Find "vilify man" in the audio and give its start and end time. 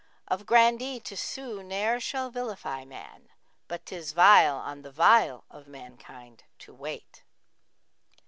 2.31-3.29